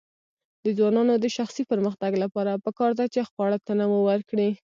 د 0.63 0.65
ځوانانو 0.77 1.13
د 1.23 1.25
شخصي 1.37 1.63
پرمختګ 1.71 2.11
لپاره 2.23 2.61
پکار 2.65 2.91
ده 2.99 3.05
چې 3.13 3.27
خواړه 3.29 3.57
تنوع 3.67 4.01
ورکړي. 4.05 4.49